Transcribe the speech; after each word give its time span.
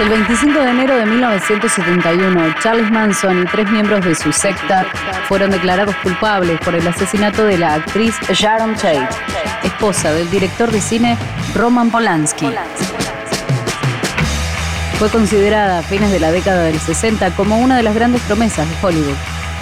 El 0.00 0.08
25 0.08 0.58
de 0.60 0.70
enero 0.70 0.96
de 0.96 1.04
1971, 1.04 2.54
Charles 2.62 2.90
Manson 2.90 3.42
y 3.42 3.44
tres 3.44 3.70
miembros 3.70 4.02
de 4.02 4.14
su 4.14 4.32
secta 4.32 4.86
fueron 5.28 5.50
declarados 5.50 5.94
culpables 5.96 6.58
por 6.60 6.74
el 6.74 6.88
asesinato 6.88 7.44
de 7.44 7.58
la 7.58 7.74
actriz 7.74 8.14
Sharon 8.32 8.74
Tate, 8.76 9.06
esposa 9.62 10.14
del 10.14 10.30
director 10.30 10.70
de 10.70 10.80
cine 10.80 11.18
Roman 11.54 11.90
Polanski. 11.90 12.46
Fue 14.98 15.10
considerada 15.10 15.80
a 15.80 15.82
fines 15.82 16.10
de 16.10 16.18
la 16.18 16.32
década 16.32 16.62
del 16.62 16.80
60 16.80 17.32
como 17.32 17.58
una 17.58 17.76
de 17.76 17.82
las 17.82 17.94
grandes 17.94 18.22
promesas 18.22 18.66
de 18.70 18.76
Hollywood, 18.80 19.16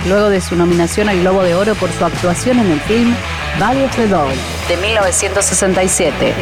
luego 0.06 0.30
de 0.30 0.40
su 0.40 0.54
nominación 0.54 1.08
al 1.08 1.18
Globo 1.18 1.42
de 1.42 1.56
Oro 1.56 1.74
por 1.74 1.90
su 1.90 2.04
actuación 2.04 2.60
en 2.60 2.70
el 2.70 2.80
film 2.82 3.12
Valley 3.58 3.82
of 3.82 3.96
the 3.96 4.06
Dog 4.06 4.30
de 4.68 4.76
1967. 4.76 6.34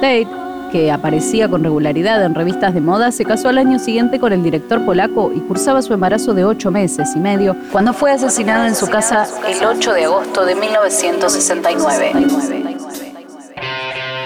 Tate, 0.00 0.26
que 0.72 0.90
aparecía 0.90 1.48
con 1.48 1.62
regularidad 1.62 2.24
en 2.24 2.34
revistas 2.34 2.74
de 2.74 2.80
moda, 2.80 3.12
se 3.12 3.24
casó 3.24 3.48
al 3.48 3.58
año 3.58 3.78
siguiente 3.78 4.18
con 4.18 4.32
el 4.32 4.42
director 4.42 4.84
polaco 4.84 5.32
y 5.34 5.40
cursaba 5.40 5.82
su 5.82 5.92
embarazo 5.92 6.32
de 6.32 6.44
ocho 6.44 6.70
meses 6.70 7.10
y 7.14 7.18
medio 7.18 7.56
cuando 7.72 7.92
fue 7.92 8.10
asesinada 8.12 8.66
en 8.66 8.74
su 8.74 8.86
casa 8.86 9.26
el 9.46 9.64
8 9.64 9.92
de 9.92 10.04
agosto 10.04 10.44
de 10.44 10.54
1969. 10.54 12.12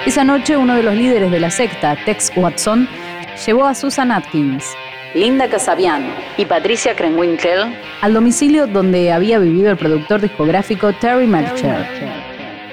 Esa 0.07 0.23
noche, 0.23 0.57
uno 0.57 0.75
de 0.77 0.83
los 0.83 0.95
líderes 0.95 1.31
de 1.31 1.41
la 1.41 1.51
secta, 1.51 1.97
Tex 2.05 2.31
Watson, 2.37 2.87
llevó 3.47 3.65
a 3.65 3.75
Susan 3.75 4.13
Atkins, 4.13 4.65
Linda 5.15 5.49
Casabian 5.49 6.15
y 6.37 6.45
Patricia 6.45 6.95
Krenwinkel 6.95 7.75
al 8.01 8.13
domicilio 8.13 8.67
donde 8.67 9.13
había 9.13 9.39
vivido 9.39 9.71
el 9.71 9.79
productor 9.79 10.21
discográfico 10.21 10.93
Terry 10.93 11.27
Melcher. 11.27 12.24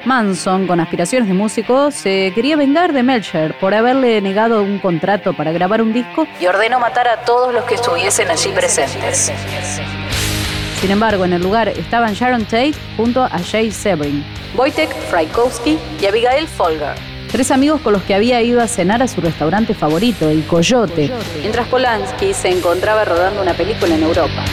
Manson, 0.05 0.67
con 0.67 0.79
aspiraciones 0.79 1.27
de 1.27 1.33
músico, 1.33 1.91
se 1.91 2.31
quería 2.33 2.55
vengar 2.55 2.93
de 2.93 3.03
Melcher 3.03 3.57
por 3.59 3.73
haberle 3.73 4.21
negado 4.21 4.63
un 4.63 4.79
contrato 4.79 5.33
para 5.33 5.51
grabar 5.51 5.81
un 5.81 5.93
disco 5.93 6.27
y 6.39 6.45
ordenó 6.47 6.79
matar 6.79 7.07
a 7.07 7.21
todos 7.21 7.53
los 7.53 7.63
que 7.65 7.75
estuviesen 7.75 8.29
allí 8.29 8.51
presentes. 8.51 9.31
Sin 10.79 10.91
embargo, 10.91 11.25
en 11.25 11.33
el 11.33 11.41
lugar 11.41 11.67
estaban 11.69 12.13
Sharon 12.13 12.45
Tate 12.45 12.73
junto 12.97 13.23
a 13.23 13.39
Jay 13.39 13.71
Sebring, 13.71 14.25
Wojtek 14.55 14.89
Frykowski 15.09 15.77
y 16.01 16.05
Abigail 16.07 16.47
Folger, 16.47 16.95
tres 17.31 17.51
amigos 17.51 17.81
con 17.81 17.93
los 17.93 18.01
que 18.01 18.15
había 18.15 18.41
ido 18.41 18.61
a 18.61 18.67
cenar 18.67 19.03
a 19.03 19.07
su 19.07 19.21
restaurante 19.21 19.75
favorito, 19.75 20.29
el 20.29 20.43
Coyote, 20.45 21.11
mientras 21.39 21.67
Polanski 21.67 22.33
se 22.33 22.49
encontraba 22.49 23.05
rodando 23.05 23.41
una 23.41 23.53
película 23.53 23.93
en 23.93 24.03
Europa. 24.03 24.43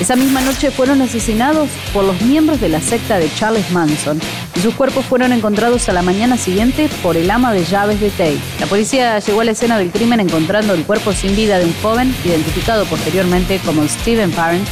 Esa 0.00 0.16
misma 0.16 0.40
noche 0.40 0.70
fueron 0.70 1.02
asesinados 1.02 1.68
por 1.92 2.04
los 2.04 2.20
miembros 2.22 2.58
de 2.58 2.70
la 2.70 2.80
secta 2.80 3.18
de 3.18 3.30
Charles 3.34 3.70
Manson 3.70 4.18
y 4.56 4.60
sus 4.60 4.74
cuerpos 4.74 5.04
fueron 5.04 5.30
encontrados 5.30 5.90
a 5.90 5.92
la 5.92 6.00
mañana 6.00 6.38
siguiente 6.38 6.88
por 7.02 7.18
el 7.18 7.30
ama 7.30 7.52
de 7.52 7.64
llaves 7.66 8.00
de 8.00 8.08
Tate. 8.08 8.38
La 8.58 8.66
policía 8.66 9.18
llegó 9.18 9.42
a 9.42 9.44
la 9.44 9.50
escena 9.50 9.76
del 9.78 9.90
crimen 9.90 10.20
encontrando 10.20 10.72
el 10.72 10.84
cuerpo 10.84 11.12
sin 11.12 11.36
vida 11.36 11.58
de 11.58 11.66
un 11.66 11.74
joven, 11.82 12.14
identificado 12.24 12.86
posteriormente 12.86 13.60
como 13.64 13.86
Stephen 13.86 14.30
Parent, 14.30 14.66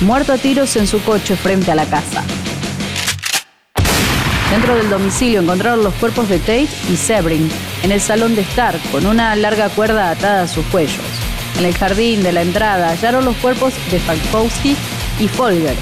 muerto 0.00 0.32
a 0.32 0.38
tiros 0.38 0.76
en 0.76 0.86
su 0.86 1.02
coche 1.02 1.34
frente 1.34 1.72
a 1.72 1.74
la 1.74 1.84
casa. 1.84 2.22
Dentro 4.52 4.76
del 4.76 4.88
domicilio 4.88 5.40
encontraron 5.40 5.82
los 5.82 5.94
cuerpos 5.94 6.28
de 6.28 6.38
Tate 6.38 6.68
y 6.88 6.96
Sebring 6.96 7.50
en 7.82 7.90
el 7.90 8.00
salón 8.00 8.36
de 8.36 8.42
estar 8.42 8.78
con 8.92 9.06
una 9.06 9.34
larga 9.34 9.70
cuerda 9.70 10.10
atada 10.10 10.42
a 10.42 10.48
sus 10.48 10.64
cuellos. 10.66 11.17
En 11.58 11.64
el 11.64 11.74
jardín 11.74 12.22
de 12.22 12.30
la 12.30 12.42
entrada 12.42 12.90
hallaron 12.90 13.24
los 13.24 13.36
cuerpos 13.38 13.74
de 13.90 13.98
Falkowski 13.98 14.76
y 15.18 15.26
Folger. 15.26 15.74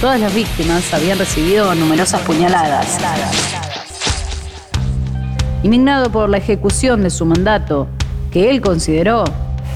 Todas 0.00 0.20
las 0.20 0.32
víctimas 0.32 0.94
habían 0.94 1.18
recibido 1.18 1.74
numerosas 1.74 2.20
puñaladas. 2.20 2.98
Indignado 5.64 6.10
por 6.10 6.28
la 6.28 6.38
ejecución 6.38 7.02
de 7.02 7.10
su 7.10 7.24
mandato, 7.24 7.88
que 8.30 8.48
él 8.48 8.60
consideró 8.60 9.24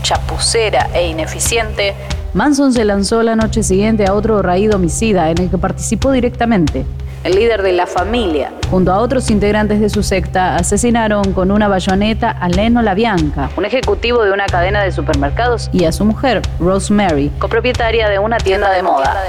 chapucera 0.03 0.89
e 0.95 1.09
ineficiente, 1.09 1.95
Manson 2.35 2.73
se 2.73 2.85
lanzó 2.85 3.25
la 3.25 3.35
noche 3.35 3.65
siguiente 3.65 4.07
a 4.07 4.15
otro 4.15 4.43
raído 4.43 4.77
homicida 4.77 5.29
en 5.31 5.39
el 5.39 5.51
que 5.51 5.59
participó 5.59 6.13
directamente 6.13 6.87
el 7.25 7.35
líder 7.35 7.63
de 7.63 7.73
la 7.73 7.87
familia, 7.87 8.53
junto 8.71 8.93
a 8.93 8.99
otros 8.99 9.31
integrantes 9.31 9.81
de 9.81 9.89
su 9.89 10.03
secta, 10.03 10.57
asesinaron 10.57 11.33
con 11.33 11.51
una 11.51 11.69
bayoneta 11.69 12.31
a 12.31 12.49
Leno 12.49 12.83
Bianca, 12.95 13.51
un 13.57 13.65
ejecutivo 13.65 14.25
de 14.25 14.33
una 14.33 14.47
cadena 14.47 14.83
de 14.83 14.93
supermercados, 14.93 15.71
y 15.73 15.85
a 15.85 15.93
su 15.93 16.05
mujer, 16.05 16.43
Rosemary, 16.59 17.31
copropietaria 17.39 18.09
de 18.09 18.19
una 18.19 18.39
tienda 18.39 18.71
de 18.71 18.83
moda. 18.83 19.25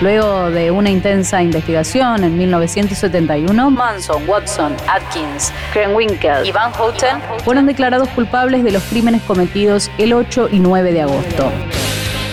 Luego 0.00 0.50
de 0.50 0.70
una 0.70 0.90
intensa 0.90 1.42
investigación 1.42 2.22
en 2.22 2.38
1971, 2.38 3.70
Manson, 3.70 4.28
Watson, 4.28 4.76
Atkins, 4.86 5.52
Krenwinkel 5.72 6.46
y 6.46 6.52
Van 6.52 6.72
Houten 6.72 7.18
fueron 7.44 7.66
declarados 7.66 8.08
culpables 8.10 8.62
de 8.62 8.70
los 8.70 8.82
crímenes 8.84 9.22
cometidos 9.22 9.90
el 9.98 10.12
8 10.12 10.50
y 10.52 10.60
9 10.60 10.92
de 10.92 11.02
agosto. 11.02 11.50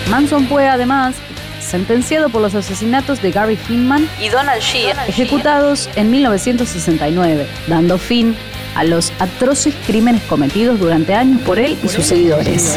Manson 0.08 0.46
fue 0.46 0.68
además 0.68 1.16
sentenciado 1.60 2.28
por 2.28 2.42
los 2.42 2.54
asesinatos 2.54 3.22
de 3.22 3.30
Gary 3.30 3.58
Hinman 3.68 4.08
y 4.20 4.28
Donald 4.28 4.62
Sheehan, 4.62 5.08
ejecutados 5.08 5.88
en 5.96 6.10
1969, 6.10 7.46
dando 7.66 7.98
fin 7.98 8.36
a 8.74 8.84
los 8.84 9.12
atroces 9.18 9.74
crímenes 9.86 10.22
cometidos 10.22 10.78
durante 10.78 11.14
años 11.14 11.40
por 11.42 11.58
él 11.58 11.78
y 11.82 11.88
sus 11.88 12.04
seguidores. 12.04 12.76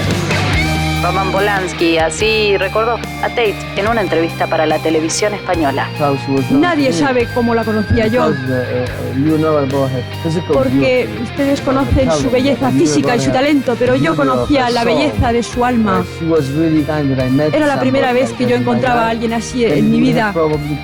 Roman 1.01 1.31
Polanski 1.31 1.97
así 1.97 2.57
recordó 2.57 2.95
a 3.23 3.29
Tate 3.29 3.55
en 3.77 3.87
una 3.87 4.01
entrevista 4.01 4.47
para 4.47 4.65
la 4.65 4.79
televisión 4.79 5.33
española. 5.33 5.87
Nadie 6.51 6.91
sabe 6.91 7.27
cómo 7.33 7.55
la 7.55 7.63
conocía 7.63 8.07
yo. 8.07 8.31
Porque 10.51 11.07
ustedes 11.23 11.61
conocen 11.61 12.11
su 12.11 12.29
belleza 12.29 12.69
física 12.71 13.15
y 13.15 13.19
su 13.21 13.31
talento, 13.31 13.75
pero 13.79 13.95
yo 13.95 14.15
conocía 14.15 14.69
la 14.69 14.83
belleza 14.83 15.31
de 15.31 15.41
su 15.41 15.63
alma. 15.63 16.03
Era 17.53 17.66
la 17.67 17.79
primera 17.79 18.11
vez 18.11 18.33
que 18.33 18.45
yo 18.45 18.55
encontraba 18.55 19.05
a 19.07 19.09
alguien 19.09 19.33
así 19.33 19.63
en 19.66 19.89
mi 19.89 20.01
vida 20.01 20.33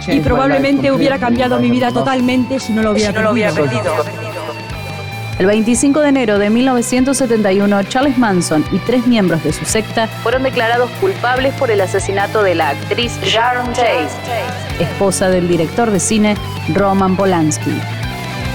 y 0.08 0.20
probablemente 0.22 0.92
hubiera 0.92 1.20
cambiado 1.20 1.60
mi 1.60 1.70
vida 1.70 1.92
totalmente 1.92 2.60
si 2.60 2.72
no 2.72 2.82
lo 2.84 2.92
hubiera 2.92 3.12
perdido. 3.14 3.96
El 5.38 5.48
25 5.48 6.00
de 6.00 6.10
enero 6.10 6.40
de 6.40 6.50
1971, 6.50 7.84
Charles 7.84 8.18
Manson 8.18 8.64
y 8.72 8.78
tres 8.80 9.06
miembros 9.06 9.44
de 9.44 9.52
su 9.52 9.66
secta 9.66 10.08
fueron 10.08 10.44
declarados 10.44 10.90
culpables 11.02 11.54
por 11.56 11.72
el 11.72 11.82
asesinato 11.82 12.42
de 12.42 12.56
la 12.56 12.70
actriz 12.70 13.20
Sharon 13.22 13.68
Tate, 13.74 14.08
esposa 14.80 15.30
del 15.30 15.50
director 15.50 15.92
de 15.92 16.00
cine 16.00 16.38
Roman 16.74 17.18
Polanski. 17.18 17.74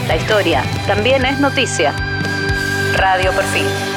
La 0.08 0.16
historia 0.16 0.62
también 0.86 1.26
es 1.26 1.38
noticia. 1.38 1.94
Radio 2.96 3.30
Perfil. 3.32 3.89